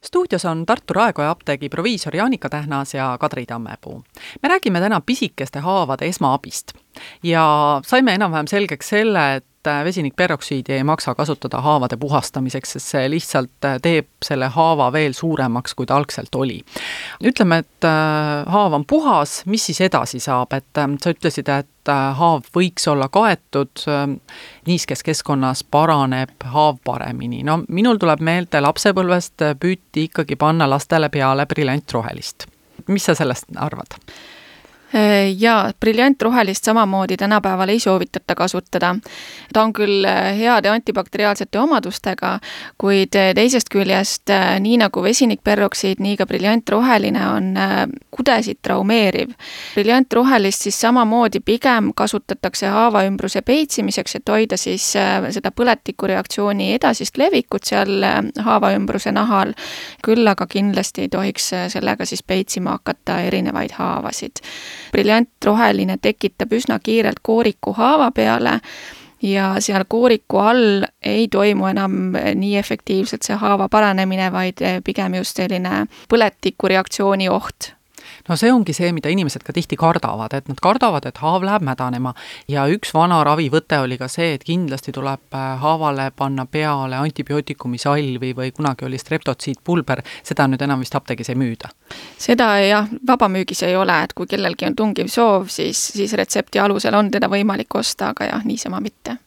stuudios 0.04 0.46
on 0.46 0.66
Tartu 0.66 0.94
Raekoja 0.94 1.30
apteegi 1.30 1.70
proviisor 1.70 2.16
Jaanika 2.16 2.50
Tähnas 2.50 2.94
ja 2.94 3.18
Kadri 3.20 3.46
Tammepuu. 3.46 4.04
me 4.44 4.50
räägime 4.50 4.80
täna 4.80 5.02
pisikeste 5.02 5.60
haavade 5.60 6.06
esmaabist 6.06 6.74
ja 7.24 7.82
saime 7.88 8.14
enam-vähem 8.14 8.48
selgeks 8.48 8.90
selle, 8.90 9.36
et 9.36 9.46
et 9.62 9.86
vesinikperoksiidi 9.86 10.74
ei 10.74 10.84
maksa 10.84 11.16
kasutada 11.16 11.62
haavade 11.62 11.98
puhastamiseks, 11.98 12.72
sest 12.72 12.88
see 12.88 13.10
lihtsalt 13.10 13.68
teeb 13.82 14.08
selle 14.26 14.48
haava 14.48 14.92
veel 14.94 15.14
suuremaks, 15.14 15.74
kui 15.74 15.86
ta 15.86 15.96
algselt 15.96 16.36
oli. 16.36 16.62
ütleme, 17.24 17.58
et 17.58 17.86
äh, 17.86 18.46
haav 18.48 18.74
on 18.74 18.86
puhas, 18.86 19.42
mis 19.46 19.66
siis 19.66 19.82
edasi 19.82 20.20
saab, 20.20 20.54
et 20.54 20.78
äh, 20.78 20.90
sa 21.04 21.14
ütlesid, 21.14 21.50
et 21.50 21.90
äh, 21.90 22.02
haav 22.18 22.50
võiks 22.56 22.88
olla 22.88 23.10
kaetud, 23.10 23.86
niiskes 24.66 25.04
keskkonnas 25.04 25.64
paraneb 25.64 26.44
haav 26.44 26.78
paremini. 26.84 27.44
no 27.44 27.62
minul 27.68 27.98
tuleb 28.02 28.22
meelde, 28.22 28.62
lapsepõlvest 28.62 29.46
püüti 29.60 30.08
ikkagi 30.10 30.36
panna 30.36 30.70
lastele 30.70 31.10
peale 31.10 31.46
briljantrohelist. 31.46 32.48
mis 32.88 33.06
sa 33.06 33.16
sellest 33.16 33.46
arvad? 33.56 34.00
Äh, 34.96 35.36
jaa, 35.40 35.72
briljantrohelist 35.80 36.64
samamoodi 36.64 37.18
tänapäeval 37.18 37.70
ei 37.70 37.80
soovitata 37.80 38.36
kasutada. 38.36 38.96
ta 39.54 39.64
on 39.64 39.74
küll 39.74 40.06
äh, 40.06 40.38
heade 40.40 40.70
antibakteriaalsete 40.70 41.60
omadustega, 41.60 42.40
kuid 42.78 43.16
äh, 43.16 43.32
teisest 43.36 43.70
küljest 43.72 44.28
nii 44.60 44.78
nagu 44.78 45.04
vesinikperoksiid, 45.04 46.00
nii 46.00 46.18
ka 46.18 46.26
briljantroheline 46.26 47.28
on 47.28 47.54
kudesid 48.12 48.60
traumeeriv. 48.62 49.30
briljantrohelist 49.74 50.62
siis 50.62 50.82
samamoodi 50.82 51.40
pigem 51.40 51.94
kasutatakse 51.96 52.68
haavaümbruse 52.68 53.42
peitsimiseks, 53.42 54.16
et 54.16 54.30
hoida 54.30 54.58
siis 54.58 54.92
seda 55.30 55.52
põletikureaktsiooni 55.56 56.74
edasist 56.74 57.18
levikut 57.18 57.64
seal 57.64 58.04
haavaümbruse 58.40 59.12
nahal, 59.12 59.54
küll 60.04 60.28
aga 60.28 60.48
kindlasti 60.48 61.02
ei 61.02 61.10
tohiks 61.10 61.52
sellega 61.68 62.06
siis 62.06 62.24
peitsima 62.24 62.76
hakata 62.76 63.22
erinevaid 63.22 63.72
haavasid 63.80 64.44
briljantroheline 64.92 65.98
tekitab 66.02 66.54
üsna 66.54 66.80
kiirelt 66.84 67.22
kooriku 67.24 67.74
haava 67.74 68.12
peale 68.12 68.60
ja 69.22 69.56
seal 69.60 69.86
kooriku 69.88 70.38
all 70.38 70.86
ei 71.02 71.28
toimu 71.28 71.68
enam 71.72 72.16
nii 72.36 72.56
efektiivselt 72.58 73.24
see 73.24 73.36
haava 73.38 73.70
paranemine, 73.70 74.32
vaid 74.32 74.64
pigem 74.84 75.20
just 75.20 75.38
selline 75.38 75.86
põletikureaktsiooni 76.10 77.30
oht 77.30 77.74
no 78.30 78.38
see 78.40 78.52
ongi 78.52 78.74
see, 78.74 78.92
mida 78.96 79.10
inimesed 79.10 79.44
ka 79.46 79.54
tihti 79.54 79.78
kardavad, 79.80 80.34
et 80.38 80.50
nad 80.52 80.60
kardavad, 80.62 81.06
et 81.08 81.22
haav 81.24 81.46
läheb 81.48 81.66
mädanema. 81.66 82.14
ja 82.48 82.66
üks 82.68 82.94
vana 82.94 83.24
ravivõte 83.24 83.80
oli 83.82 83.98
ka 83.98 84.08
see, 84.12 84.34
et 84.36 84.44
kindlasti 84.48 84.92
tuleb 84.96 85.38
äh, 85.38 85.48
haavale 85.62 86.12
panna 86.16 86.46
peale 86.46 87.00
antibiootikumi 87.02 87.78
salvi 87.82 88.34
või 88.38 88.52
kunagi 88.52 88.86
oli 88.86 89.00
streptotsiidpulber, 89.02 90.04
seda 90.24 90.48
nüüd 90.48 90.62
enam 90.62 90.84
vist 90.84 90.96
apteegis 90.96 91.34
ei 91.34 91.40
müüda. 91.40 91.72
seda 92.18 92.54
jah, 92.66 92.88
vabamüügis 93.08 93.64
ei 93.68 93.76
ole, 93.76 94.04
et 94.04 94.14
kui 94.14 94.28
kellelgi 94.28 94.70
on 94.70 94.76
tungiv 94.76 95.12
soov, 95.12 95.50
siis, 95.50 95.88
siis 95.96 96.14
retsepti 96.14 96.60
alusel 96.60 96.96
on 96.96 97.12
teda 97.12 97.30
võimalik 97.32 97.76
osta, 97.76 98.14
aga 98.16 98.32
jah, 98.34 98.46
niisama 98.46 98.80
mitte 98.82 99.18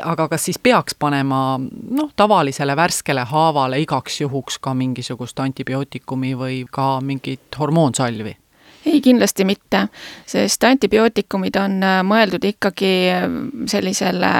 aga 0.00 0.28
kas 0.28 0.46
siis 0.48 0.58
peaks 0.62 0.94
panema 0.98 1.58
noh, 1.60 2.12
tavalisele 2.16 2.76
värskele 2.76 3.26
haavale 3.28 3.80
igaks 3.82 4.20
juhuks 4.22 4.58
ka 4.62 4.74
mingisugust 4.74 5.40
antibiootikumi 5.40 6.32
või 6.38 6.62
ka 6.70 6.94
mingit 7.04 7.58
hormoonsalvi? 7.58 8.36
Ei, 8.86 9.00
kindlasti 9.00 9.44
mitte, 9.44 9.86
sest 10.26 10.64
antibiootikumid 10.64 11.56
on 11.60 11.78
äh, 11.86 12.00
mõeldud 12.06 12.44
ikkagi 12.44 12.92
äh, 13.12 13.26
sellisele 13.70 14.32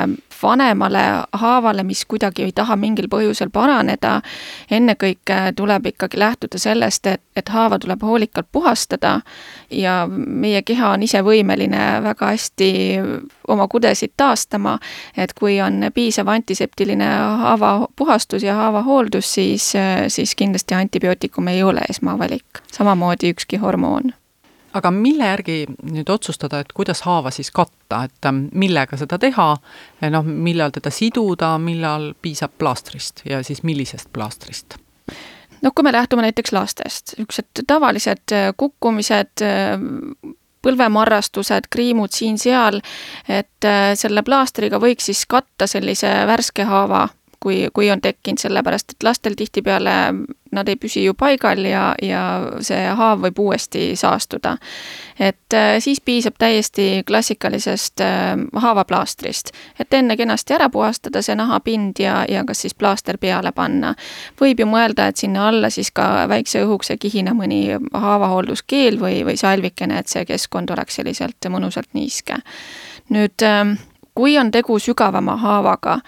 vanemale 0.43 1.03
haavale, 1.33 1.83
mis 1.83 2.05
kuidagi 2.09 2.43
ei 2.43 2.53
taha 2.53 2.77
mingil 2.77 3.07
põhjusel 3.11 3.51
paraneda. 3.53 4.21
ennekõike 4.71 5.53
tuleb 5.57 5.87
ikkagi 5.93 6.19
lähtuda 6.19 6.59
sellest, 6.59 7.07
et, 7.07 7.23
et 7.37 7.49
haava 7.49 7.79
tuleb 7.79 8.03
hoolikalt 8.03 8.49
puhastada 8.53 9.21
ja 9.71 10.07
meie 10.11 10.63
keha 10.63 10.91
on 10.97 11.03
ise 11.03 11.23
võimeline 11.23 12.03
väga 12.03 12.33
hästi 12.33 12.71
oma 13.49 13.69
kudesid 13.69 14.13
taastama. 14.17 14.79
et 15.17 15.33
kui 15.35 15.61
on 15.61 15.91
piisav 15.95 16.29
antiseptiline 16.29 17.07
haavapuhastus 17.45 18.43
ja 18.43 18.55
haavahooldus, 18.55 19.35
siis, 19.35 19.73
siis 20.09 20.35
kindlasti 20.35 20.75
antibiootikum 20.75 21.49
ei 21.49 21.63
ole 21.63 21.81
esmavalik, 21.91 22.65
samamoodi 22.73 23.31
ükski 23.31 23.57
hormoon 23.57 24.13
aga 24.73 24.91
mille 24.95 25.27
järgi 25.27 25.57
nüüd 25.93 26.11
otsustada, 26.13 26.63
et 26.63 26.73
kuidas 26.73 27.03
haava 27.07 27.31
siis 27.35 27.51
katta, 27.55 28.05
et 28.09 28.29
ähm, 28.29 28.47
millega 28.53 28.97
seda 29.01 29.19
teha, 29.23 29.49
noh, 30.11 30.25
millal 30.49 30.75
teda 30.75 30.91
siduda, 30.91 31.55
millal 31.63 32.13
piisab 32.23 32.57
plaastrist 32.59 33.25
ja 33.29 33.43
siis 33.47 33.63
millisest 33.63 34.13
plaastrist? 34.13 34.79
noh, 35.63 35.73
kui 35.75 35.85
me 35.87 35.93
lähtume 35.93 36.23
näiteks 36.27 36.53
lastest, 36.53 37.17
niisugused 37.19 37.65
tavalised 37.67 38.35
äh, 38.35 38.51
kukkumised, 38.57 39.45
äh, 39.47 39.77
põlvemarrastused, 40.63 41.67
kriimud 41.71 42.15
siin-seal, 42.15 42.81
et 43.29 43.67
äh, 43.67 43.93
selle 43.99 44.23
plaastriga 44.27 44.81
võiks 44.83 45.11
siis 45.11 45.25
katta 45.31 45.67
sellise 45.71 46.11
värske 46.31 46.67
haava 46.67 47.09
kui, 47.43 47.67
kui 47.75 47.91
on 47.91 48.01
tekkinud, 48.01 48.41
sellepärast 48.43 48.95
et 48.95 49.07
lastel 49.07 49.37
tihtipeale 49.39 49.97
nad 50.53 50.69
ei 50.69 50.77
püsi 50.77 51.05
ju 51.05 51.15
paigal 51.17 51.65
ja, 51.65 51.83
ja 52.03 52.23
see 52.65 52.81
haav 52.97 53.23
võib 53.25 53.41
uuesti 53.41 53.93
saastuda. 53.97 54.57
et 55.19 55.55
äh, 55.55 55.77
siis 55.81 56.01
piisab 56.01 56.35
täiesti 56.39 57.03
klassikalisest 57.07 58.01
äh, 58.01 58.37
haavaplaastrist, 58.55 59.53
et 59.81 59.95
enne 59.95 60.17
kenasti 60.17 60.55
ära 60.55 60.69
puhastada 60.69 61.23
see 61.23 61.37
nahapind 61.39 62.01
ja, 62.01 62.25
ja 62.29 62.45
kas 62.45 62.63
siis 62.63 62.75
plaaster 62.75 63.19
peale 63.19 63.53
panna. 63.53 63.95
võib 64.41 64.61
ju 64.61 64.67
mõelda, 64.67 65.09
et 65.09 65.17
sinna 65.17 65.49
alla 65.49 65.71
siis 65.71 65.91
ka 65.91 66.29
väikse 66.29 66.65
õhukese 66.67 66.99
kihina 67.01 67.35
mõni 67.35 67.65
haavahoolduskeel 67.93 69.01
või, 69.01 69.23
või 69.25 69.37
salvikene, 69.37 69.99
et 69.99 70.13
see 70.13 70.25
keskkond 70.29 70.71
oleks 70.71 71.01
selliselt 71.01 71.49
mõnusalt 71.49 71.89
niiske. 71.95 72.37
nüüd 73.09 73.43
ähm, 73.43 73.77
kui 74.15 74.39
on 74.39 74.51
tegu 74.51 74.79
sügavama 74.79 75.37
haavaga, 75.37 75.99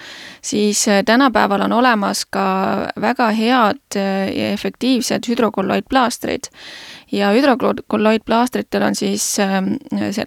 siis 0.42 0.88
äh, 0.88 1.02
tänapäeval 1.04 1.64
on 1.64 1.72
olemas 1.72 2.24
ka 2.30 2.46
väga 3.00 3.30
head 3.30 3.96
äh, 3.96 4.28
ja 4.36 4.52
efektiivsed 4.52 5.28
hüdrokolloidplaastrid. 5.28 6.50
Ja 7.14 7.30
hüdrokolloidplaastritel 7.34 8.82
on 8.82 8.98
siis 8.98 9.26
ähm, 9.42 9.74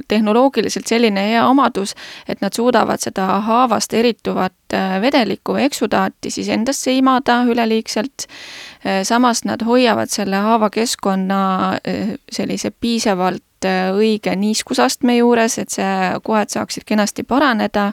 tehnoloogiliselt 0.08 0.88
selline 0.88 1.27
hea 1.32 1.46
omadus, 1.48 1.96
et 2.27 2.41
nad 2.41 2.56
suudavad 2.56 3.03
seda 3.03 3.27
haavast 3.48 3.94
erituvat 3.94 4.56
äh, 4.74 4.98
vedelikku 5.03 5.58
või 5.58 5.67
eksudaati 5.67 6.32
siis 6.32 6.50
endasse 6.53 6.94
imada 6.96 7.41
üleliigselt, 7.48 8.27
samas 9.03 9.41
nad 9.44 9.63
hoiavad 9.65 10.08
selle 10.08 10.38
haavakeskkonna 10.46 11.39
sellise 12.32 12.72
piisavalt 12.72 13.44
Äh, 13.65 13.89
õige 13.89 14.36
niiskusastme 14.38 15.15
juures, 15.17 15.56
et 15.58 15.74
see 15.74 15.94
kohad 16.22 16.51
saaksid 16.53 16.84
kenasti 16.86 17.24
paraneda. 17.25 17.91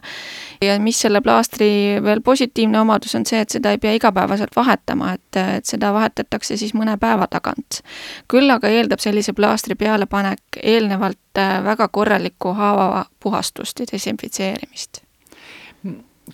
ja 0.61 0.79
mis 0.81 0.99
selle 1.01 1.21
plaastri 1.21 2.01
veel 2.05 2.21
positiivne 2.21 2.81
omadus 2.81 3.15
on 3.15 3.25
see, 3.27 3.41
et 3.41 3.51
seda 3.51 3.71
ei 3.73 3.79
pea 3.79 3.95
igapäevaselt 3.97 4.53
vahetama, 4.57 5.15
et, 5.15 5.37
et 5.57 5.65
seda 5.65 5.93
vahetatakse 5.93 6.57
siis 6.61 6.75
mõne 6.75 6.99
päeva 7.01 7.27
tagant. 7.33 7.81
küll 8.29 8.51
aga 8.51 8.69
eeldab 8.85 9.03
sellise 9.03 9.35
plaastri 9.37 9.75
pealepanek 9.81 10.61
eelnevalt 10.63 11.41
äh, 11.41 11.59
väga 11.65 11.89
korralikku 11.89 12.55
haavapuhastust 12.55 13.81
ja 13.81 13.91
desinfitseerimist. 13.93 15.03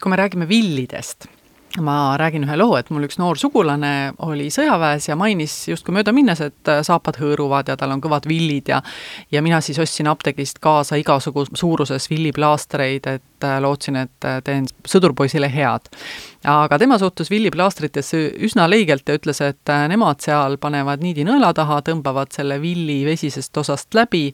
kui 0.01 0.11
me 0.11 0.17
räägime 0.17 0.49
villidest 0.49 1.27
ma 1.79 2.17
räägin 2.19 2.45
ühe 2.45 2.57
loo, 2.59 2.75
et 2.79 2.89
mul 2.91 3.07
üks 3.07 3.19
noor 3.21 3.39
sugulane 3.39 4.13
oli 4.27 4.49
sõjaväes 4.51 5.07
ja 5.09 5.17
mainis 5.19 5.55
justkui 5.71 5.95
möödaminnes, 5.95 6.41
et 6.43 6.71
saapad 6.87 7.21
hõõruvad 7.21 7.71
ja 7.71 7.77
tal 7.79 7.95
on 7.95 8.03
kõvad 8.03 8.27
villid 8.29 8.73
ja 8.73 8.81
ja 9.31 9.43
mina 9.43 9.61
siis 9.63 9.79
ostsin 9.79 10.11
apteegist 10.11 10.59
kaasa 10.59 10.99
igasugu 10.99 11.47
suuruses 11.55 12.11
villiplaastreid, 12.11 13.07
et 13.07 13.23
lootsin, 13.61 13.97
et 14.05 14.29
teen 14.45 14.67
sõdurpoisile 14.89 15.49
head. 15.53 15.89
Aga 16.49 16.79
tema 16.81 16.97
suhtus 16.97 17.29
villiplaastritesse 17.29 18.19
üsna 18.47 18.65
leigelt 18.71 19.09
ja 19.09 19.19
ütles, 19.19 19.43
et 19.45 19.69
äh, 19.69 19.83
nemad 19.93 20.23
seal 20.25 20.57
panevad 20.57 21.03
niidi 21.05 21.21
nõela 21.29 21.51
taha, 21.53 21.83
tõmbavad 21.85 22.33
selle 22.33 22.57
villi 22.63 23.03
vesisest 23.05 23.61
osast 23.61 23.93
läbi 23.93 24.31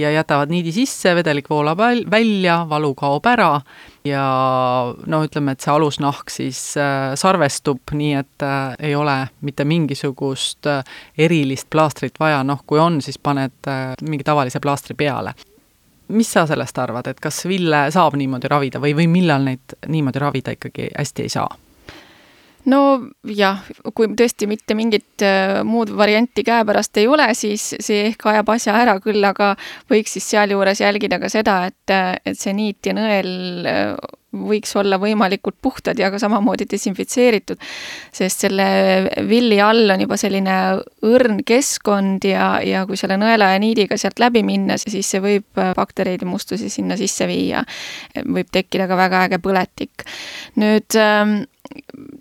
ja 0.00 0.08
jätavad 0.14 0.48
niidi 0.48 0.72
sisse, 0.72 1.12
vedelik 1.18 1.50
voolab 1.52 1.82
välja, 2.08 2.62
valu 2.70 2.94
kaob 2.96 3.28
ära 3.28 3.50
ja 4.08 4.24
no 5.04 5.20
ütleme, 5.26 5.52
et 5.52 5.60
see 5.60 5.74
alusnahk 5.74 6.32
siis 6.32 6.62
äh, 6.80 7.12
sarvestub 7.20 7.92
nii, 7.92 8.14
et 8.22 8.48
äh, 8.48 8.80
ei 8.88 8.96
ole 8.96 9.18
mitte 9.44 9.68
mingisugust 9.68 10.64
äh, 10.64 10.80
erilist 11.20 11.68
plaastrit 11.68 12.16
vaja, 12.24 12.40
noh 12.40 12.64
kui 12.64 12.80
on, 12.80 13.02
siis 13.04 13.20
paned 13.20 13.68
äh, 13.68 13.90
mingi 14.00 14.24
tavalise 14.24 14.64
plaastri 14.64 14.96
peale 14.96 15.36
mis 16.10 16.30
sa 16.32 16.46
sellest 16.50 16.78
arvad, 16.82 17.10
et 17.10 17.20
kas 17.22 17.44
ville 17.48 17.86
saab 17.94 18.18
niimoodi 18.18 18.50
ravida 18.50 18.82
või, 18.82 18.94
või 18.98 19.08
millal 19.10 19.46
neid 19.46 19.76
niimoodi 19.88 20.22
ravida 20.22 20.54
ikkagi 20.56 20.90
hästi 20.98 21.26
ei 21.26 21.34
saa? 21.38 21.50
no 22.68 22.80
jah, 23.24 23.62
kui 23.96 24.10
tõesti 24.16 24.48
mitte 24.50 24.76
mingit 24.76 25.24
äh, 25.24 25.60
muud 25.64 25.92
varianti 25.96 26.44
käepärast 26.44 26.98
ei 27.00 27.08
ole, 27.08 27.30
siis 27.38 27.70
see 27.80 28.10
ehk 28.10 28.26
ajab 28.32 28.52
asja 28.54 28.76
ära 28.82 28.98
küll, 29.02 29.24
aga 29.24 29.54
võiks 29.90 30.16
siis 30.16 30.28
sealjuures 30.34 30.82
jälgida 30.82 31.20
ka 31.22 31.30
seda, 31.32 31.62
et, 31.70 31.94
et 32.24 32.38
see 32.38 32.52
niit 32.56 32.90
ja 32.90 32.96
nõel 32.96 33.30
äh, 33.68 33.94
võiks 34.30 34.72
olla 34.78 34.98
võimalikult 35.00 35.56
puhtad 35.62 35.98
ja 35.98 36.10
ka 36.12 36.20
samamoodi 36.22 36.66
desinfitseeritud, 36.70 37.58
sest 38.14 38.46
selle 38.46 38.66
villi 39.28 39.58
all 39.62 39.90
on 39.90 40.04
juba 40.04 40.18
selline 40.20 40.56
õrn 41.06 41.42
keskkond 41.46 42.24
ja, 42.28 42.52
ja 42.64 42.84
kui 42.86 42.98
selle 43.00 43.18
nõela 43.20 43.52
ja 43.54 43.62
niidiga 43.62 43.98
sealt 44.00 44.22
läbi 44.22 44.44
minna, 44.46 44.78
siis 44.80 45.10
see 45.10 45.22
võib 45.24 45.62
baktereid 45.76 46.22
ja 46.22 46.30
mustusi 46.30 46.70
sinna 46.70 46.98
sisse 47.00 47.26
viia. 47.30 47.64
võib 48.24 48.50
tekkida 48.52 48.86
ka 48.90 48.98
väga 48.98 49.24
äge 49.28 49.40
põletik. 49.42 50.06
nüüd 50.60 50.98
ähm, 51.00 51.40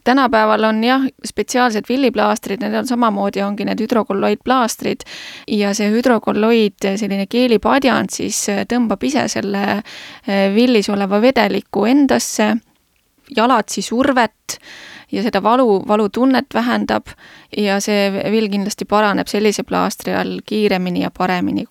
tänapäeval 0.10 0.64
on 0.72 0.84
jah, 0.84 1.06
spetsiaalsed 1.26 1.86
villiplaastrid, 1.90 2.64
need 2.64 2.74
on 2.80 2.88
samamoodi, 2.90 3.44
ongi 3.46 3.68
need 3.68 3.82
hüdrokolloidplaastrid. 3.84 5.06
Ja 5.48 5.74
see 5.78 5.92
hüdrokolloid, 5.94 6.82
selline 6.82 7.28
keelipadjand 7.30 8.14
siis 8.14 8.42
tõmbab 8.72 9.06
ise 9.06 9.28
selle 9.30 9.64
eh, 9.78 10.48
villis 10.56 10.90
oleva 10.90 11.22
vedeliku 11.22 11.86
endasse, 11.90 12.56
jalatsi 13.36 13.86
survet 13.86 14.60
ja 15.12 15.24
seda 15.26 15.44
valu, 15.44 15.84
valutunnet 15.88 16.54
vähendab 16.54 17.14
ja 17.58 17.80
see 17.82 18.10
vill 18.32 18.50
kindlasti 18.50 18.86
paraneb 18.86 19.30
sellise 19.30 19.64
plaastri 19.64 20.14
all 20.16 20.40
kiiremini 20.46 21.06
ja 21.06 21.12
paremini. 21.12 21.66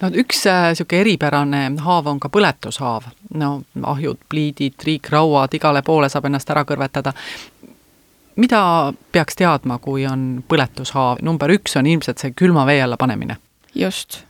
No 0.00 0.10
üks 0.12 0.42
niisugune 0.44 1.00
eripärane 1.00 1.60
haav 1.84 2.08
on 2.10 2.18
ka 2.20 2.28
põletushaav, 2.32 3.08
no 3.40 3.50
ahjud, 3.92 4.18
pliidid, 4.28 4.76
triikrauad, 4.82 5.54
igale 5.56 5.82
poole 5.86 6.10
saab 6.12 6.28
ennast 6.28 6.50
ära 6.52 6.66
kõrvetada. 6.68 7.14
Mida 8.36 8.92
peaks 9.12 9.38
teadma, 9.38 9.78
kui 9.82 10.06
on 10.06 10.44
põletushaav, 10.48 11.22
number 11.26 11.52
üks 11.56 11.76
on 11.80 11.86
ilmselt 11.86 12.22
see 12.22 12.36
külma 12.36 12.66
vee 12.68 12.82
alla 12.84 12.98
panemine 13.00 13.40
just. 13.76 14.22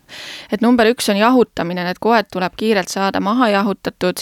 et 0.52 0.62
number 0.62 0.86
üks 0.86 1.08
on 1.10 1.18
jahutamine, 1.18 1.82
need 1.82 1.98
koed 2.02 2.28
tuleb 2.30 2.54
kiirelt 2.58 2.90
saada 2.92 3.18
maha 3.20 3.48
jahutatud, 3.50 4.20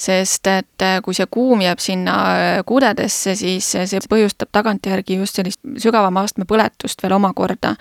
sest 0.00 0.46
et 0.50 0.84
äh, 0.84 1.00
kui 1.02 1.16
see 1.16 1.26
kuum 1.30 1.64
jääb 1.64 1.82
sinna 1.82 2.14
äh, 2.30 2.58
kudedesse, 2.66 3.34
siis 3.38 3.72
see 3.74 4.02
põhjustab 4.10 4.52
tagantjärgi 4.54 5.18
just 5.18 5.40
sellist 5.40 5.60
sügavama 5.82 6.22
astme 6.24 6.46
põletust 6.48 7.02
veel 7.02 7.16
omakorda. 7.18 7.74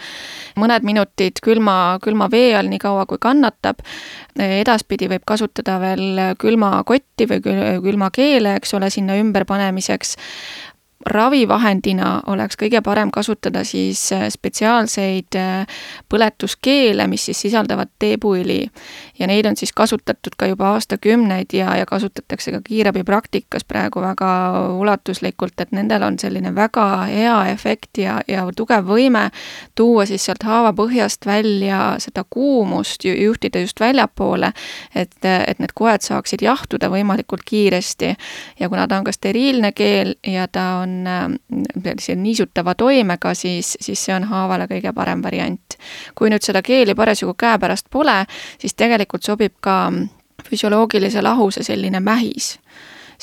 mõned 0.59 0.87
minutid 0.87 1.43
külma, 1.45 1.99
külma 2.03 2.29
vee 2.33 2.55
all, 2.57 2.71
nii 2.73 2.81
kaua 2.81 3.05
kui 3.09 3.21
kannatab, 3.21 3.85
edaspidi 4.33 5.11
võib 5.13 5.25
kasutada 5.29 5.77
veel 5.81 6.35
külmakotti 6.41 7.29
või 7.29 7.41
külmakeele, 7.85 8.57
eks 8.57 8.73
ole, 8.79 8.89
sinna 8.93 9.17
ümberpanemiseks 9.21 10.17
ravivahendina 11.05 12.21
oleks 12.27 12.57
kõige 12.59 12.81
parem 12.81 13.11
kasutada 13.11 13.63
siis 13.67 14.05
äh, 14.15 14.27
spetsiaalseid 14.31 15.35
äh, 15.35 15.81
põletuskeele, 16.09 17.07
mis 17.07 17.25
siis 17.25 17.41
sisaldavad 17.41 17.91
teepuõli. 17.99 18.69
ja 19.19 19.27
neid 19.27 19.45
on 19.45 19.55
siis 19.55 19.73
kasutatud 19.73 20.35
ka 20.37 20.47
juba 20.47 20.73
aastakümneid 20.73 21.53
ja, 21.53 21.75
ja 21.77 21.85
kasutatakse 21.85 22.51
ka 22.51 22.61
kiirabipraktikas 22.63 23.63
praegu 23.63 24.01
väga 24.01 24.29
ulatuslikult, 24.79 25.59
et 25.59 25.71
nendel 25.71 26.03
on 26.03 26.19
selline 26.19 26.55
väga 26.55 27.05
hea 27.11 27.37
efekt 27.51 27.97
ja, 27.97 28.21
ja 28.27 28.45
tugev 28.55 28.87
võime 28.87 29.29
tuua 29.75 30.05
siis 30.05 30.25
sealt 30.25 30.43
haavapõhjast 30.43 31.25
välja 31.25 31.95
seda 31.99 32.23
kuumust, 32.29 33.05
juhtida 33.05 33.59
just 33.59 33.79
väljapoole, 33.79 34.53
et, 34.95 35.19
et 35.23 35.59
need 35.59 35.75
koed 35.75 36.01
saaksid 36.01 36.41
jahtuda 36.41 36.89
võimalikult 36.89 37.43
kiiresti. 37.45 38.15
ja 38.59 38.69
kuna 38.69 38.87
ta 38.87 38.97
on 38.97 39.03
ka 39.03 39.11
steriilne 39.11 39.71
keel 39.71 40.15
ja 40.27 40.47
ta 40.47 40.65
on 40.83 40.92
on 40.93 41.35
sellise 41.83 42.15
niisutava 42.15 42.75
toimega, 42.75 43.33
siis, 43.33 43.77
siis 43.81 44.05
see 44.05 44.15
on 44.15 44.23
haavale 44.29 44.67
kõige 44.71 44.93
parem 44.93 45.23
variant. 45.23 45.77
kui 46.15 46.29
nüüd 46.29 46.45
seda 46.45 46.61
keeli 46.61 46.95
parasjagu 46.95 47.33
käepärast 47.33 47.89
pole, 47.89 48.25
siis 48.61 48.73
tegelikult 48.73 49.23
sobib 49.23 49.55
ka 49.61 49.91
füsioloogilise 50.49 51.21
lahuse 51.21 51.63
selline 51.63 51.99
mähis 51.99 52.57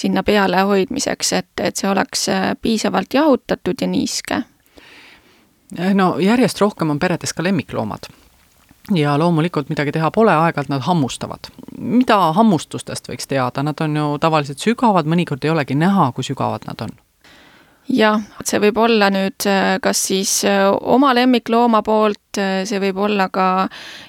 sinna 0.00 0.22
peale 0.22 0.62
hoidmiseks, 0.64 1.32
et, 1.32 1.50
et 1.60 1.76
see 1.76 1.90
oleks 1.90 2.26
piisavalt 2.62 3.14
jahutatud 3.14 3.80
ja 3.80 3.86
niiske. 3.86 4.42
no 5.94 6.18
järjest 6.18 6.60
rohkem 6.60 6.90
on 6.90 6.98
peredes 6.98 7.32
ka 7.32 7.42
lemmikloomad 7.42 8.08
ja 8.94 9.18
loomulikult 9.18 9.68
midagi 9.68 9.92
teha 9.92 10.10
pole, 10.10 10.32
aeg-ajalt 10.32 10.68
nad 10.68 10.82
hammustavad. 10.86 11.50
mida 11.78 12.18
hammustustest 12.32 13.08
võiks 13.08 13.28
teada, 13.28 13.62
nad 13.62 13.80
on 13.80 13.96
ju 13.96 14.18
tavaliselt 14.20 14.58
sügavad, 14.58 15.06
mõnikord 15.06 15.44
ei 15.44 15.50
olegi 15.50 15.74
näha, 15.74 16.12
kui 16.12 16.24
sügavad 16.24 16.66
nad 16.66 16.80
on 16.80 16.96
jah, 17.90 18.20
see 18.46 18.60
võib 18.62 18.78
olla 18.80 19.10
nüüd 19.12 19.46
äh, 19.48 19.76
kas 19.82 20.02
siis 20.10 20.32
äh, 20.48 20.66
oma 20.70 21.12
lemmiklooma 21.16 21.82
poolt, 21.86 22.38
äh, 22.38 22.62
see 22.68 22.80
võib 22.82 23.00
olla 23.06 23.28
ka 23.32 23.68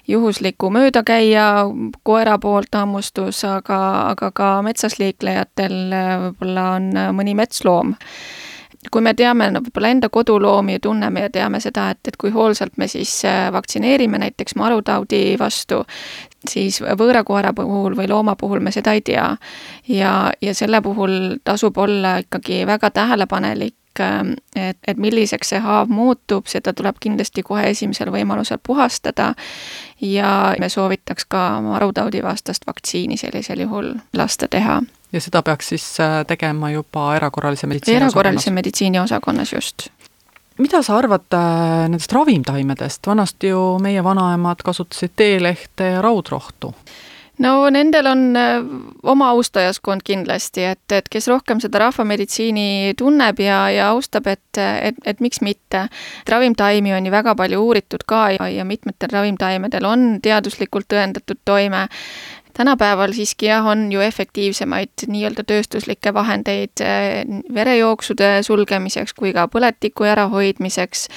juhusliku 0.09 0.69
möödakäija 0.73 1.47
koera 2.07 2.37
poolt 2.41 2.75
hammustus, 2.77 3.43
aga, 3.47 3.81
aga 4.13 4.31
ka 4.35 4.53
metsas 4.65 4.99
liiklejatel 5.01 5.77
võib-olla 6.27 6.67
on 6.77 6.91
mõni 7.17 7.35
metsloom 7.37 7.95
kui 8.91 9.01
me 9.01 9.13
teame 9.13 9.51
no 9.51 9.61
võib-olla 9.61 9.91
enda 9.93 10.09
koduloomi 10.09 10.79
tunneme 10.81 11.27
ja 11.27 11.29
teame 11.29 11.59
seda, 11.61 11.89
et, 11.93 11.99
et 12.07 12.17
kui 12.17 12.31
hoolsalt 12.33 12.77
me 12.81 12.87
siis 12.89 13.21
vaktsineerime 13.53 14.17
näiteks 14.21 14.55
marutaudi 14.57 15.35
vastu, 15.39 15.83
siis 16.49 16.81
võõra 16.81 17.23
koera 17.23 17.53
puhul 17.53 17.95
või 17.97 18.09
looma 18.09 18.35
puhul 18.35 18.59
me 18.59 18.71
seda 18.71 18.95
ei 18.97 19.01
tea. 19.01 19.35
ja, 19.87 20.31
ja 20.41 20.53
selle 20.55 20.81
puhul 20.81 21.37
tasub 21.43 21.77
olla 21.77 22.17
ikkagi 22.23 22.65
väga 22.67 22.89
tähelepanelik, 22.91 23.75
et, 24.55 24.77
et 24.87 24.97
milliseks 24.97 25.49
see 25.53 25.59
haav 25.59 25.89
muutub, 25.89 26.47
seda 26.47 26.73
tuleb 26.73 26.97
kindlasti 26.99 27.43
kohe 27.43 27.69
esimesel 27.69 28.09
võimalusel 28.11 28.57
puhastada 28.63 29.33
ja 30.01 30.55
me 30.59 30.69
soovitaks 30.69 31.25
ka 31.25 31.61
marutaudi 31.61 32.23
vastast 32.23 32.65
vaktsiini 32.67 33.17
sellisel 33.17 33.59
juhul 33.67 33.93
lasta 34.17 34.47
teha. 34.47 34.81
Ja 35.13 35.21
seda 35.21 35.41
peaks 35.41 35.71
siis 35.73 35.85
äh, 35.99 36.21
tegema 36.27 36.71
juba 36.71 37.15
erakorralise 37.15 37.67
meditsiini 37.67 37.97
erakorralise 37.97 38.39
osakonnas. 38.39 38.55
meditsiini 38.55 38.99
osakonnas, 38.99 39.53
just. 39.53 39.87
Mida 40.57 40.83
sa 40.83 40.97
arvad 40.97 41.33
äh, 41.33 41.87
nendest 41.89 42.13
ravimtaimedest, 42.13 43.07
vanasti 43.07 43.53
ju 43.53 43.79
meie 43.81 44.03
vanaemad 44.03 44.63
kasutasid 44.63 45.15
teelehte 45.15 45.95
ja 45.95 46.01
raudrohtu 46.01 46.73
no 47.41 47.69
nendel 47.73 48.07
on 48.11 48.25
äh, 48.37 48.57
oma 49.03 49.31
austajaskond 49.35 50.05
kindlasti, 50.07 50.65
et, 50.73 50.83
et 50.93 51.07
kes 51.11 51.27
rohkem 51.31 51.61
seda 51.63 51.81
rahvameditsiini 51.85 52.93
tunneb 52.99 53.39
ja, 53.43 53.63
ja 53.73 53.89
austab, 53.95 54.27
et, 54.31 54.59
et, 54.59 54.99
et 55.05 55.23
miks 55.23 55.41
mitte. 55.41 55.87
ravimtaimi 56.29 56.93
on 56.93 57.05
ju 57.05 57.11
väga 57.11 57.35
palju 57.35 57.61
uuritud 57.61 58.05
ka 58.07 58.27
ja, 58.37 58.49
ja 58.49 58.65
mitmetel 58.65 59.09
ravimtaimedel 59.13 59.85
on 59.85 60.05
teaduslikult 60.21 60.89
tõendatud 60.91 61.41
toime 61.45 61.87
tänapäeval 62.53 63.13
siiski 63.13 63.45
jah, 63.45 63.65
on 63.65 63.91
ju 63.91 64.01
efektiivsemaid 64.03 65.07
nii-öelda 65.07 65.45
tööstuslikke 65.47 66.13
vahendeid 66.13 66.83
eh, 66.83 67.23
verejooksude 67.53 68.33
sulgemiseks 68.45 69.15
kui 69.17 69.33
ka 69.33 69.47
põletiku 69.51 70.07
ärahoidmiseks 70.11 71.07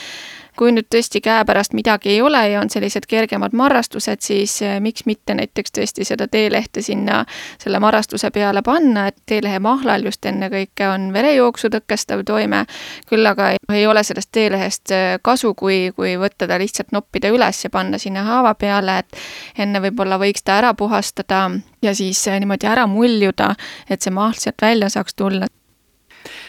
kui 0.58 0.72
nüüd 0.74 0.86
tõesti 0.92 1.20
käepärast 1.24 1.74
midagi 1.74 2.12
ei 2.14 2.20
ole 2.22 2.40
ja 2.52 2.60
on 2.60 2.70
sellised 2.70 3.06
kergemad 3.10 3.54
marrastused, 3.56 4.22
siis 4.22 4.56
eh, 4.62 4.76
miks 4.80 5.06
mitte 5.06 5.34
näiteks 5.34 5.74
tõesti 5.74 6.06
seda 6.06 6.28
teelehte 6.30 6.82
sinna 6.82 7.24
selle 7.62 7.80
marrastuse 7.82 8.30
peale 8.34 8.62
panna, 8.62 9.08
et 9.10 9.16
teelehe 9.26 9.58
mahlal 9.58 10.06
just 10.06 10.26
ennekõike 10.26 10.88
on 10.88 11.08
verejooksu 11.14 11.70
tõkestav 11.74 12.24
toime, 12.26 12.64
küll 13.10 13.26
aga 13.26 13.54
ei 13.74 13.86
ole 13.86 14.04
sellest 14.06 14.30
teelehest 14.32 14.94
eh, 14.94 15.06
kasu, 15.22 15.54
kui, 15.58 15.90
kui 15.96 16.14
võtta 16.20 16.48
ta 16.50 16.58
lihtsalt 16.60 16.94
noppida 16.94 17.32
üles 17.34 17.64
ja 17.64 17.70
panna 17.74 17.98
sinna 17.98 18.22
haava 18.28 18.54
peale, 18.54 19.00
et 19.02 19.58
enne 19.66 19.82
võib-olla 19.82 20.20
võiks 20.22 20.46
ta 20.46 20.60
ära 20.62 20.74
puhastada 20.78 21.48
ja 21.82 21.94
siis 21.94 22.22
eh, 22.28 22.38
niimoodi 22.40 22.70
ära 22.70 22.86
muljuda, 22.86 23.54
et 23.90 24.02
see 24.02 24.14
mahl 24.14 24.38
sealt 24.38 24.62
välja 24.62 24.92
saaks 24.92 25.18
tulla. 25.18 25.50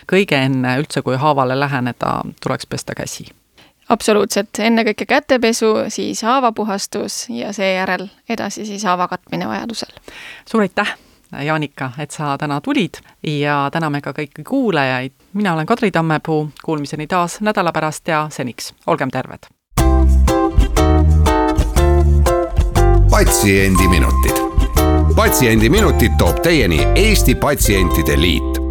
Kõige 0.06 0.38
enne 0.38 0.78
üldse, 0.80 1.02
kui 1.02 1.18
haavale 1.18 1.58
läheneda, 1.60 2.20
tuleks 2.44 2.70
pesta 2.70 2.94
käsi 2.96 3.26
absoluutselt, 3.90 4.50
ennekõike 4.60 5.06
kätepesu, 5.06 5.74
siis 5.90 6.24
haavapuhastus 6.24 7.26
ja 7.30 7.54
seejärel 7.54 8.08
edasi 8.30 8.66
siis 8.66 8.84
haava 8.84 9.08
katmine 9.08 9.48
vajadusel. 9.48 9.92
suur 10.50 10.62
aitäh, 10.62 10.96
Jaanika, 11.42 11.92
et 12.00 12.12
sa 12.12 12.38
täna 12.38 12.62
tulid 12.62 13.02
ja 13.24 13.70
täname 13.72 14.02
ka 14.02 14.12
kõiki 14.12 14.44
kuulajaid. 14.48 15.12
mina 15.34 15.54
olen 15.54 15.66
Kadri 15.66 15.92
Tammepuu, 15.92 16.50
kuulmiseni 16.64 17.08
taas 17.08 17.42
nädala 17.42 17.72
pärast 17.72 18.08
ja 18.08 18.28
seniks 18.30 18.74
olgem 18.88 19.10
terved. 19.12 19.48
patsiendiminutid. 23.10 24.38
patsiendiminutid 25.16 26.12
toob 26.18 26.42
teieni 26.42 26.88
Eesti 26.96 27.36
Patsientide 27.36 28.22
Liit 28.22 28.65